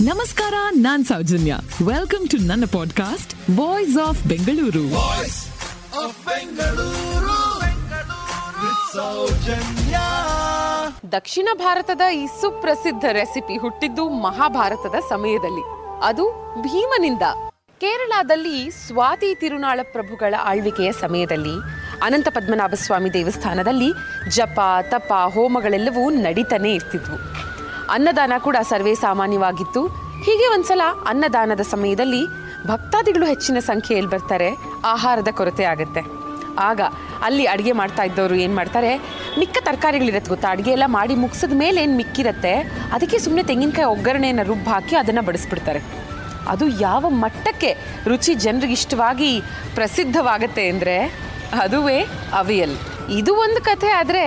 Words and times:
ನಮಸ್ಕಾರ 0.00 0.54
ನಾನ್ 0.70 1.04
Soujanya. 1.04 1.54
Welcome 1.86 2.28
to 2.28 2.36
ನನ್ನ 2.36 2.64
ಪಾಡ್ಕಾಸ್ಟ್ 2.72 3.60
ವಾಯ್ಸ್ 3.60 3.98
ಆಫ್ 3.98 4.24
ಬೆಂಗಳೂರು 4.24 4.84
ದಕ್ಷಿಣ 11.12 11.48
ಭಾರತದ 11.54 12.00
ಈ 12.14 12.26
ಸುಪ್ರಸಿದ್ಧ 12.26 13.04
ರೆಸಿಪಿ 13.12 13.56
ಹುಟ್ಟಿದ್ದು 13.56 14.08
ಮಹಾಭಾರತದ 14.08 14.94
ಸಮಯದಲ್ಲಿ. 15.08 15.64
ಅದು 16.02 16.30
ಭೀಮನಿಂದ. 16.62 17.22
ಕೇರಳದಲ್ಲಿ 17.80 18.70
ಸ್ವಾತಿ 18.70 19.34
ತಿರುನಾಳ 19.34 19.80
ಪ್ರಭುಗಳ 19.92 20.34
ಆಳ್ವಿಕೆಯ 20.42 20.92
ಸಮಯದಲ್ಲಿ 20.92 21.54
ಅನಂತ 22.02 22.28
ಪದ್ಮನಾಭ 22.28 22.72
ಸ್ವಾಮಿ 22.74 23.12
ದೇವಸ್ಥಾನದಲ್ಲಿ 23.12 23.92
ಜಪ 24.30 24.60
ತಪ 24.82 25.12
ಹೋಮಗಳೆಲ್ಲವೂ 25.34 26.10
ನಡೀತಾನೆ 26.10 26.74
ಇರ್ತಿದ್ವು. 26.74 27.48
ಅನ್ನದಾನ 27.94 28.34
ಕೂಡ 28.46 28.56
ಸರ್ವೇ 28.70 28.94
ಸಾಮಾನ್ಯವಾಗಿತ್ತು. 29.06 29.82
ಹೀಗೆ 30.26 30.46
ಒಂದ್ಸಲ 30.54 30.82
ಅನ್ನದಾನದ 31.10 31.62
ಸಮಯದಲ್ಲಿ 31.74 32.22
ಭಕ್ತಾದಿಗಳು 32.70 33.26
ಹೆಚ್ಚಿನ 33.32 33.58
ಸಂಖ್ಯೆಯಲ್ಲಿ 33.70 34.10
ಬರ್ತಾರೆ, 34.14 34.48
ಆಹಾರದ 34.94 35.30
ಕೊರತೆ 35.38 35.64
ಆಗುತ್ತೆ. 35.72 36.02
ಆಗ 36.68 36.80
ಅಲ್ಲಿ 37.26 37.44
ಅಡುಗೆ 37.52 37.72
ಮಾಡ್ತಾ 37.80 38.02
ಇದ್ದವರು 38.08 38.36
ಏನು 38.44 38.54
ಮಾಡ್ತಾರೆ, 38.58 38.90
ಮಿಕ್ಕ 39.40 39.56
ತರಕಾರಿಗಳಿರತ್ತೆ 39.66 40.30
ಗೊತ್ತಾ? 40.34 40.48
ಅಡುಗೆ 40.54 40.72
ಎಲ್ಲ 40.76 40.86
ಮಾಡಿ 40.96 41.14
ಮುಗಿಸಿದ 41.24 41.56
ಮೇಲೆ 41.62 41.78
ಏನು 41.86 41.96
ಮಿಕ್ಕಿರತ್ತೆ, 42.00 42.52
ಅದಕ್ಕೆ 42.96 43.18
ಸುಮ್ಮನೆ 43.24 43.44
ತೆಂಗಿನಕಾಯಿ 43.50 43.88
ಒಗ್ಗರಣೆಯನ್ನು 43.94 44.44
ರುಬ್ಬು 44.50 44.70
ಹಾಕಿ 44.74 44.96
ಅದನ್ನು 45.02 45.22
ಬಡಿಸ್ಬಿಡ್ತಾರೆ. 45.28 45.82
ಅದು 46.54 46.66
ಯಾವ 46.86 47.04
ಮಟ್ಟಕ್ಕೆ 47.24 47.70
ರುಚಿ 48.10 48.34
ಜನರಿಗೆ 48.44 48.76
ಇಷ್ಟವಾಗಿ 48.80 49.30
ಪ್ರಸಿದ್ಧವಾಗತ್ತೆ 49.78 50.64
ಅಂದರೆ, 50.74 50.96
ಅದುವೇ 51.64 51.98
ಅವಿಯಲ್. 52.40 52.76
ಇದು 53.16 53.32
ಒಂದು 53.42 53.60
ಕಥೆ, 53.68 53.88
ಆದರೆ 53.98 54.24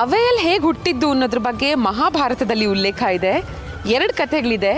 ಅವೆಯಲ್ 0.00 0.38
ಹೇಗೆ 0.46 0.62
ಹುಟ್ಟಿದ್ದು 0.66 1.06
ಅನ್ನೋದ್ರ 1.12 1.40
ಬಗ್ಗೆ 1.46 1.68
ಮಹಾಭಾರತದಲ್ಲಿ 1.88 2.66
ಉಲ್ಲೇಖ 2.72 3.02
ಇದೆ. 3.18 3.32
ಎರಡು 3.96 4.12
ಕಥೆಗಳಿದೆ, 4.20 4.72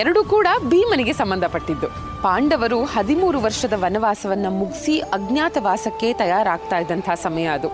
ಎರಡು 0.00 0.20
ಕೂಡ 0.32 0.48
ಭೀಮನಿಗೆ 0.72 1.14
ಸಂಬಂಧಪಟ್ಟಿದ್ದು. 1.20 1.88
ಪಾಂಡವರು 2.22 2.78
ಹದಿಮೂರು 2.94 3.38
ವರ್ಷದ 3.46 3.74
ವನವಾಸವನ್ನು 3.82 4.50
ಮುಗಿಸಿ 4.60 4.94
ಅಜ್ಞಾತವಾಸಕ್ಕೆ 5.16 6.10
ತಯಾರಾಗ್ತಾ 6.20 6.78
ಇದ್ದಂಥ 6.84 7.08
ಸಮಯ 7.24 7.48
ಅದು. 7.56 7.70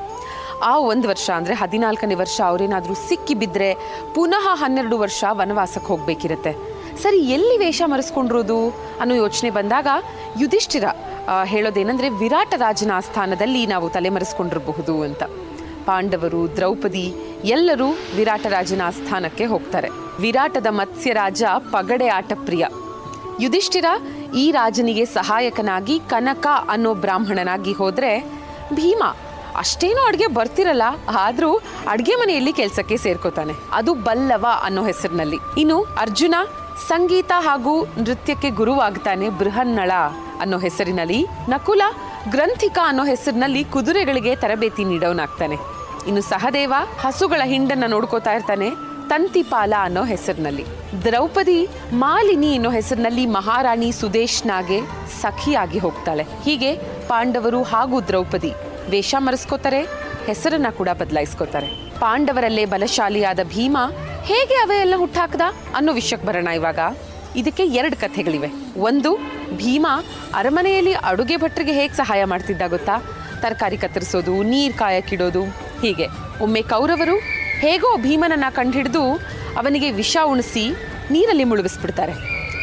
ಆ 0.70 0.72
ಒಂದು 0.92 1.06
ವರ್ಷ 1.12 1.26
ಅಂದರೆ 1.38 1.54
ಹದಿನಾಲ್ಕನೇ 1.60 2.16
ವರ್ಷ 2.22 2.38
ಅವರೇನಾದರೂ 2.48 2.94
ಸಿಕ್ಕಿ 3.08 3.34
ಬಿದ್ದರೆ 3.42 3.70
ಪುನಃ 4.16 4.46
ಹನ್ನೆರಡು 4.62 4.98
ವರ್ಷ 5.04 5.24
ವನವಾಸಕ್ಕೆ 5.40 5.88
ಹೋಗಬೇಕಿರುತ್ತೆ. 5.92 6.52
ಸರಿ, 7.02 7.20
ಎಲ್ಲಿ 7.36 7.54
ವೇಷ 7.62 7.82
ಮರೆಸ್ಕೊಂಡಿರೋದು 7.92 8.58
ಅನ್ನೋ 9.02 9.14
ಯೋಚನೆ 9.14 9.50
ಬಂದಾಗ 9.58 9.88
ಯುಧಿಷ್ಠಿರ 10.40 10.86
ಹೇಳೋದೇನೆಂದ್ರೆ 11.44 12.08
ವಿರಾಟ 12.08 12.54
ರಾಜನ 12.56 12.90
ಆಸ್ಥಾನದಲ್ಲಿ 12.94 13.62
ನಾವು 13.66 13.88
ತಲೆಮರೆಸ್ಕೊಂಡಿರಬಹುದು 13.90 14.94
ಅಂತ. 15.02 15.22
ಪಾಂಡವರು, 15.86 16.40
ದ್ರೌಪದಿ 16.56 17.06
ಎಲ್ಲರೂ 17.44 17.88
ವಿರಾಟ 18.16 18.46
ರಾಜನ 18.46 18.80
ಆಸ್ಥಾನಕ್ಕೆ 18.86 19.44
ಹೋಗ್ತಾರೆ. 19.44 19.88
ವಿರಾಟದ 20.20 20.66
ಮತ್ಸ್ಯರಾಜ 20.70 21.42
ಪಗಡೆ 21.72 22.08
ಆಟ 22.08 22.32
ಪ್ರಿಯ 22.44 22.66
ಯುಧಿಷ್ಠಿರ 23.40 23.84
ಈ 24.36 24.50
ರಾಜನಿಗೆ 24.50 25.04
ಸಹಾಯಕನಾಗಿ 25.04 25.96
ಕನಕ 26.08 26.46
ಅನ್ನೋ 26.68 26.94
ಬ್ರಾಹ್ಮಣನಾಗಿ 26.94 27.72
ಹೋದ್ರೆ 27.72 28.12
ಭೀಮ 28.74 29.02
ಅಷ್ಟೇನೋ 29.56 30.02
ಅಡುಗೆ 30.06 30.26
ಬರ್ತಿರಲ್ಲ, 30.26 30.82
ಆದರೂ 31.18 31.52
ಅಡುಗೆ 31.88 32.14
ಮನೆಯಲ್ಲಿ 32.14 32.52
ಕೆಲಸಕ್ಕೆ 32.52 32.96
ಸೇರ್ಕೋತಾನೆ. 32.96 33.54
ಅದು 33.72 33.94
ಬಲ್ಲವ 33.94 34.46
ಅನ್ನೋ 34.62 34.82
ಹೆಸರಿನಲ್ಲಿ. 34.84 35.38
ಇನ್ನು 35.58 35.78
ಅರ್ಜುನ 35.82 36.34
ಸಂಗೀತ 36.88 37.32
ಹಾಗೂ 37.38 37.74
ನೃತ್ಯಕ್ಕೆ 37.98 38.50
ಗುರುವಾಗ್ತಾನೆ 38.50 39.28
ಬೃಹನ್ನಳ. 39.28 39.92
ಅನ್ನೋ 40.40 40.58
ಹೆಸರಿನಲ್ಲಿ 40.66 41.20
ನಕುಲ 41.48 41.82
ಗ್ರಂಥಿಕ 42.30 42.78
ಅನ್ನೋ 42.90 43.04
ಹೆಸರಿನಲ್ಲಿ 43.04 43.64
ಕುದುರೆಗಳಿಗೆ 43.74 44.32
ತರಬೇತಿ 44.36 44.84
ನೀಡೋನಾಗ್ತಾನೆ 44.92 45.58
ಇನ್ನು 46.08 46.22
ಸಹದೇವ 46.32 46.74
ಹಸುಗಳ 47.02 47.42
ಹಿಂಡನ್ನ 47.44 47.86
ನೋಡ್ಕೋತಾ 47.94 48.32
ಇರ್ತಾನೆ 48.32 48.68
ತಂತಿಪಾಲ 49.10 49.72
ಅನ್ನೋ 49.86 50.02
ಹೆಸರಿನಲ್ಲಿ. 50.04 50.64
ದ್ರೌಪದಿ 51.04 51.58
ಮಾಲಿನಿ 51.92 52.50
ಅನ್ನೋ 52.56 52.70
ಹೆಸರಿನಲ್ಲಿ 52.70 53.24
ಮಹಾರಾಣಿ 53.36 53.88
ಸುದೇಶ್ನಾಗೆ 54.00 54.78
ಸಖಿಯಾಗಿ 55.20 55.78
ಹೋಗ್ತಾಳೆ. 55.78 56.24
ಹೀಗೆ 56.44 56.70
ಪಾಂಡವರು 57.10 57.62
ಹಾಗೂ 57.72 57.96
ದ್ರೌಪದಿ 58.08 58.52
ವೇಷ 58.90 59.14
ಮರೆಸ್ಕೋತಾರೆ, 59.18 59.80
ಹೆಸರನ್ನ 60.26 60.68
ಕೂಡ 60.78 60.88
ಬದಲಾಯಿಸ್ಕೋತಾರೆ. 61.00 61.68
ಪಾಂಡವರಲ್ಲೇ 62.00 62.64
ಬಲಶಾಲಿಯಾದ 62.64 63.40
ಭೀಮ 63.54 63.76
ಹೇಗೆ 64.30 64.56
ಅವೆಲ್ಲ 64.64 64.94
ಹುಟ್ಟಾಕ್ದ 64.96 65.42
ಅನ್ನೋ 65.76 65.92
ವಿಷಯಕ್ಕೆ 65.92 66.26
ಬರೋಣ 66.28 66.48
ಇವಾಗ. 66.60 66.80
ಇದಕ್ಕೆ 67.36 67.66
ಎರಡು 67.66 67.96
ಕಥೆಗಳಿವೆ. 67.96 68.48
ಒಂದು, 68.80 69.16
ಭೀಮ 69.56 69.86
ಅರಮನೆಯಲ್ಲಿ 70.34 70.92
ಅಡುಗೆ 70.92 71.36
ಭಟ್ರಿಗೆ 71.36 71.72
ಹೇಗೆ 71.72 71.94
ಸಹಾಯ 71.94 72.24
ಮಾಡ್ತಿದ್ದ 72.24 72.62
ಗೊತ್ತಾ? 72.68 72.98
ತರಕಾರಿ 73.40 73.76
ಕತ್ತರಿಸೋದು, 73.76 74.42
ನೀರು 74.42 74.74
ಕಾಯಕ್ಕಿಡೋದು, 74.74 75.44
ಹೀಗೆ. 75.80 76.06
ಒಮ್ಮೆ 76.40 76.62
ಕೌರವರು 76.62 77.16
ಹೇಗೋ 77.58 77.96
ಭೀಮನನ್ನು 77.96 78.54
ಕಂಡುಹಿಡಿದು 78.54 79.02
ಅವನಿಗೆ 79.58 79.90
ವಿಷ 79.90 80.16
ಉಣಿಸಿ 80.24 80.70
ನೀರಲ್ಲಿ 81.10 81.44
ಮುಳುಗಿಸ್ಬಿಡ್ತಾರೆ. 81.44 82.12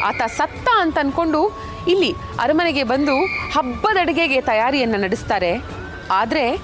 ಆತ 0.04 0.22
ಸತ್ತ 0.26 0.68
ಅಂತ 0.76 0.98
ಅಂದ್ಕೊಂಡು 0.98 1.68
ಇಲ್ಲಿ 1.88 2.12
ಅರಮನೆಗೆ 2.40 2.82
ಬಂದು 2.82 3.16
ಹಬ್ಬದ 3.24 3.96
ಅಡುಗೆಗೆ 4.00 4.40
ತಯಾರಿಯನ್ನು 4.40 4.98
ನಡೆಸ್ತಾರೆ. 4.98 5.64
ಆದರೆ 6.10 6.58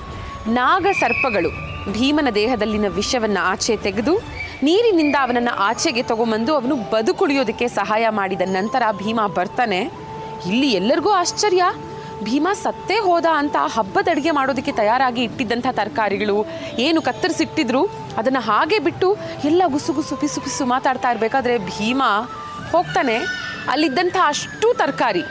ನಾಗ 0.49 0.87
ಸರ್ಪಗಳು 1.01 1.51
ಭೀಮನ 1.93 2.29
ದೇಹದಲ್ಲಿನ 2.35 2.85
ವಿಷವನ್ನು 2.89 3.41
ಆಚೆ 3.41 3.77
ತೆಗೆದು 3.77 4.15
ನೀರಿನಿಂದ 4.65 5.17
ಅವನನ್ನು 5.23 5.55
ಆಚೆಗೆ 5.55 6.03
ತಗೊಂಬಂದು 6.03 6.55
ಅವನು 6.55 6.77
ಬದುಕುಳಿಯೋದಕ್ಕೆ 6.77 7.69
ಸಹಾಯ 7.69 8.09
ಮಾಡಿದ 8.09 8.43
ನಂತರ 8.45 8.83
ಭೀಮ 8.93 9.21
ಬರ್ತಾನೆ. 9.37 9.81
ಇಲ್ಲಿ 10.47 10.71
ಎಲ್ಲರಿಗೂ 10.73 11.11
ಆಶ್ಚರ್ಯ. 11.11 11.65
ಭೀಮ 12.23 12.49
ಸತ್ತೇ 12.63 12.99
ಹೋದ 12.99 13.27
ಅಂತ 13.35 13.57
ಹಬ್ಬದ 13.75 14.09
ಅಡುಗೆ 14.11 14.31
ಮಾಡೋದಕ್ಕೆ 14.31 14.73
ತಯಾರಾಗಿ 14.73 15.23
ಇಟ್ಟಿದ್ದಂಥ 15.23 15.67
ತರಕಾರಿಗಳು 15.73 16.47
ಏನು 16.79 17.03
ಕತ್ತರಿಸಿಟ್ಟಿದ್ರು? 17.03 17.85
ಅದನ್ನು 18.17 18.41
ಹಾಗೆ 18.41 18.79
ಬಿಟ್ಟು 18.79 19.17
ಎಲ್ಲ 19.45 19.63
ಗುಸುಗುಸು 19.67 20.15
ಗುಸು 20.15 20.21
ಪಿಸು 20.21 20.41
ಪಿಸು 20.41 20.67
ಮಾತಾಡ್ತಾ 20.67 21.11
ಇರಬೇಕಾದ್ರೆ 21.11 21.59
ಭೀಮ 21.59 22.03
ಹೋಗ್ತಾನೆ. 22.73 23.17
ಅಲ್ಲಿದ್ದಂಥ 23.69 24.17
ಅಷ್ಟು 24.27 24.75
ತರಕಾರಿ. 24.75 25.23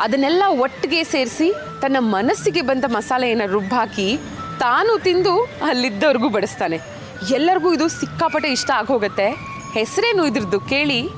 ಅದನ್ನೆಲ್ಲ 0.00 0.42
ಒಟ್ಟಿಗೆ 0.48 1.04
ಸೇರಿಸಿ 1.04 1.52
ತನ್ನ 1.82 1.96
ಮನಸ್ಸಿಗೆ 1.98 2.62
ಬಂದ 2.62 2.84
ಮಸಾಲೆಯನ್ನು 2.86 3.46
ರುಬ್ಬಾಕಿ 3.52 4.18
ತಾನು 4.60 4.98
ತಿಂದು 4.98 5.34
ಅಲ್ಲಿದ್ದವ್ರಿಗೂ 5.42 6.28
ಬಡಿಸ್ತಾನೆ. 6.28 6.99
ಎಲ್ಲರಿಗೂ 7.28 7.72
ಇದು 7.72 7.88
ಸಿಕ್ಕಾಪಟ್ಟೆ 7.88 8.48
ಇಷ್ಟ 8.48 8.70
ಆಗೋಗತ್ತೆ. 8.70 9.30
ಹೆಸರೇನು 9.72 10.26
ಇದ್ರದ್ದು 10.26 10.60
ಕೇಳಿ, 10.60 11.08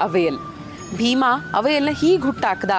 ಅವೆಯಲ್. 0.00 0.38
ಭೀಮಾ, 0.96 1.52
ಅವೆಯಲ್ನ 1.54 1.88
ಹೀಗೆ 1.90 2.22
ಹುಟ್ಟಾಕ್ದ. 2.22 2.70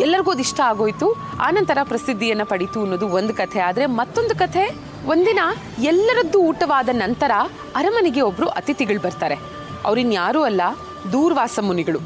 ಎಲ್ಲರಿಗೂ 0.00 0.30
ಅದು 0.30 0.40
ಇಷ್ಟ 0.40 0.60
ಆಗೋಯ್ತು. 0.60 1.12
ಆನಂತರ 1.40 1.78
ಪ್ರಸಿದ್ಧಿಯನ್ನು 1.82 2.46
ಪಡೀತು 2.46 2.80
ಅನ್ನೋದು 2.80 3.08
ಒಂದು 3.08 3.34
ಕಥೆ. 3.34 3.60
ಆದರೆ 3.60 3.86
ಮತ್ತೊಂದು 3.86 4.34
ಕಥೆ, 4.34 4.76
ಒಂದಿನ 5.06 5.38
ಎಲ್ಲರದ್ದು 5.78 6.40
ಊಟವಾದ 6.40 6.88
ನಂತರ 6.92 7.30
ಅರಮನೆಗೆ 7.76 8.20
ಒಬ್ಬರು 8.20 8.48
ಅತಿಥಿಗಳು 8.48 9.00
ಬರ್ತಾರೆ. 9.00 9.34
ಅವರಿನ್ಯಾರೂ 9.84 10.42
ಅಲ್ಲ, 10.42 10.60
ದೂರ್ವಾಸ 11.12 11.58
ಮುನಿಗಳು. 11.62 11.98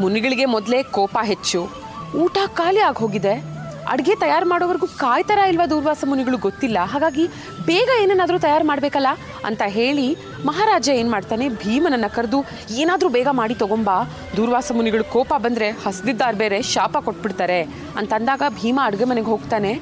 ಮುನಿಗಳಿಗೆ 0.00 0.44
ಮೊದಲೇ 0.44 0.82
ಕೋಪ 0.82 1.18
ಹೆಚ್ಚು. 1.22 1.68
ಊಟ 2.16 2.38
ಖಾಲಿ 2.46 2.80
ಆಗಿ 2.80 2.98
ಹೋಗಿದೆ 2.98 3.53
ಅಡುಗೆ 3.92 4.14
ತಯಾರು 4.22 4.46
ಮಾಡೋವರೆಗೂ 4.48 4.86
ಕಾಯ್ತಾರ 4.86 5.40
ಇಲ್ವಾ 5.50 5.66
ದೂರ್ವಾಸ 5.66 6.04
ಮುನಿಗಳು 6.10 6.38
ಗೊತ್ತಿಲ್ಲ. 6.38 6.78
ಹಾಗಾಗಿ 6.92 7.24
ಬೇಗ 7.66 7.88
ಏನನ್ನಾದರೂ 8.02 8.38
ತಯಾರು 8.38 8.64
ಮಾಡಬೇಕಲ್ಲ 8.66 9.10
ಅಂತ 9.44 9.62
ಹೇಳಿ 9.66 10.06
ಮಹಾರಾಜ 10.44 10.88
ಏನು 11.00 11.10
ಮಾಡ್ತಾನೆ? 11.10 11.48
ಭೀಮನನ್ನು 11.48 12.10
ಕರೆದು, 12.14 12.38
ಏನಾದರೂ 12.70 13.08
ಬೇಗ 13.08 13.28
ಮಾಡಿ 13.40 13.54
ತಗೊಂಬಾ. 13.54 13.96
ದೂರ್ವಾಸ 14.36 14.72
ಮುನಿಗಳು 14.74 15.04
ಕೋಪ 15.04 15.32
ಬಂದರೆ 15.36 15.70
ಹಸ್ದಿದ್ದಾರ್ 15.70 16.36
ಬೇರೆ, 16.36 16.62
ಶಾಪ 16.62 16.96
ಕೊಟ್ಬಿಡ್ತಾರೆ. 16.98 17.60
ಅಂತಂದಾಗ 17.96 18.42
ಭೀಮ 18.60 18.80
ಅಡುಗೆ 18.84 19.04
ಮನೆಗೆ 19.04 19.26
ಹೋಗ್ತಾನೆ. 19.26 19.72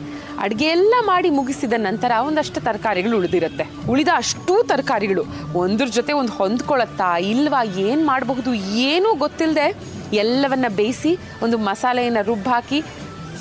ಅಡುಗೆ 0.40 0.66
ಎಲ್ಲ 0.66 0.94
ಮಾಡಿ 1.00 1.30
ಮುಗಿಸಿದ 1.30 1.72
ನಂತರ 1.78 2.12
ಒಂದಷ್ಟು 2.26 2.60
ತರಕಾರಿಗಳು 2.60 3.16
ಉಳಿದಿರುತ್ತೆ. 3.16 3.64
ಉಳಿದ 3.90 4.08
ಅಷ್ಟೂ 4.16 4.62
ತರಕಾರಿಗಳು. 4.62 5.24
ಒಂದ್ರ 5.54 5.86
ಜೊತೆ 5.86 6.12
ಒಂದು 6.12 6.32
ಹೊಂದ್ಕೊಳತ್ತಾ 6.32 7.16
ಇಲ್ವಾ, 7.16 7.62
ಏನು 7.88 8.06
ಮಾಡಬಹುದು, 8.06 8.54
ಏನೂ 8.88 9.14
ಗೊತ್ತಿಲ್ಲದೆ 9.14 9.66
ಎಲ್ಲವನ್ನ 10.12 10.64
ಬೇಯಿಸಿ 10.76 11.18
ಒಂದು 11.42 11.58
ಮಸಾಲೆಯನ್ನು 11.58 12.26
ರುಬ್ಬಾಕಿ 12.26 12.78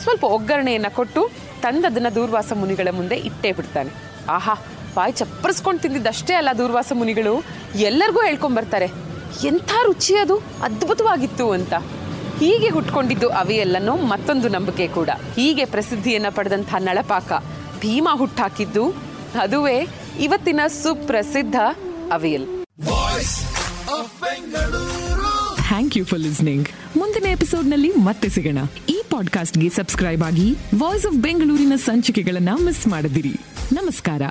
ಸ್ವಲ್ಪ 0.03 0.23
ಒಗ್ಗರಣೆಯನ್ನು 0.23 0.95
ಕೊಟ್ಟು 0.95 1.21
ತಂದದನ್ನು 1.63 2.15
ದೂರ್ವಾಸ 2.15 2.53
ಮುನಿಗಳ 2.53 2.89
ಮುಂದೆ 2.99 3.15
ಇಟ್ಟೇ 3.29 3.51
ಬಿಡ್ತಾನೆ. 3.51 3.91
ಆಹಾ 4.29 4.55
ಬಾಯಿ 4.95 5.13
ಚಪ್ಪರಿಸ್ಕೊಂಡು 5.13 5.81
ತಿಂದಿದ್ದಷ್ಟೇ 5.81 6.33
ಅಲ್ಲ 6.33 6.49
ದೂರ್ವಾಸ 6.57 6.91
ಮುನಿಗಳು. 6.95 7.33
ಎಲ್ಲರಿಗೂ 7.75 8.21
ಹೇಳ್ಕೊಂಬರ್ತಾರೆ 8.21 8.87
ಎಂಥ 9.47 9.71
ರುಚಿ 9.83 10.15
ಅದು 10.15 10.35
ಅದ್ಭುತವಾಗಿತ್ತು 10.37 11.51
ಅಂತ. 11.51 11.73
ಹೀಗೆ 12.39 12.69
ಹುಟ್ಕೊಂಡಿದ್ದು 12.69 13.29
ಅವೆಯಲ್ಲನೋ 13.29 13.95
ಮತ್ತೊಂದು 13.95 14.49
ನಂಬಿಕೆ 14.49 14.87
ಕೂಡ. 14.87 15.09
ಹೀಗೆ 15.35 15.65
ಪ್ರಸಿದ್ಧಿಯನ್ನು 15.65 16.31
ಪಡೆದಂಥ 16.35 16.73
ನಳಪಾಕ 16.79 17.31
ಭೀಮ 17.81 18.07
ಹುಟ್ಟಾಕಿದ್ದು 18.13 18.83
ಅದುವೇ 19.41 19.77
ಇವತ್ತಿನ 20.19 20.61
ಸುಪ್ರಸಿದ್ಧ 20.83 21.55
avial. 22.11 22.47
Thank 25.67 25.97
you 25.97 26.05
for 26.05 26.21
listening 26.21 26.69
ಮುಂದಿನ 26.97 27.25
ಎಪಿಸೋಡ್ನಲ್ಲಿ 27.25 27.91
ಮತ್ತೆ 28.07 28.29
ಸಿಗೋಣ. 28.29 28.59
ಈ 28.89 28.97
ಪಾಡ್ಕಾಸ್ಟ್ಗೆ 29.11 29.69
ಸಬ್ಸ್ಕ್ರೈಬ್ 29.69 30.23
ಆಗಿ 30.23 30.55
ವಾಯ್ಸ್ 30.79 31.05
ಆಫ್ 31.05 31.15
ಬೆಂಗಳೂರಿನ 31.15 31.73
ಸಂಚಿಕೆಗಳನ್ನ 31.75 32.49
ಮಿಸ್ 32.65 32.87
ಮಾಡದಿರಿ. 32.87 33.35
ನಮಸ್ಕಾರ. 33.73 34.21